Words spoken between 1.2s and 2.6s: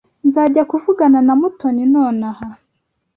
na Mutoni nonaha.